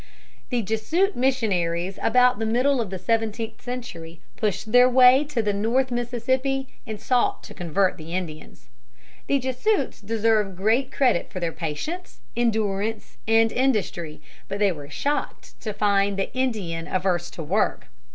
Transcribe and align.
The 0.49 0.63
Jesuit 0.63 1.15
missionaries 1.15 1.99
about 2.01 2.39
the 2.39 2.45
middle 2.47 2.81
of 2.81 2.89
the 2.89 2.97
seventeenth 2.97 3.61
century 3.61 4.19
pushed 4.35 4.71
their 4.71 4.89
way 4.89 5.23
to 5.25 5.43
the 5.43 5.53
North 5.53 5.91
Mississippi 5.91 6.67
and 6.87 6.99
sought 6.99 7.43
to 7.43 7.53
convert 7.53 7.97
the 7.97 8.15
Indians. 8.15 8.67
The 9.27 9.37
Jesuits 9.37 10.01
deserve 10.01 10.55
great 10.55 10.91
credit 10.91 11.29
for 11.29 11.39
their 11.39 11.51
patience, 11.51 12.21
endurance, 12.35 13.19
and 13.27 13.51
industry, 13.51 14.23
but 14.47 14.57
they 14.57 14.71
were 14.71 14.89
shocked 14.89 15.61
to 15.61 15.71
find 15.71 16.17
the 16.17 16.35
Indian 16.35 16.87
averse 16.87 17.29
to 17.37 17.43
work. 17.43 17.85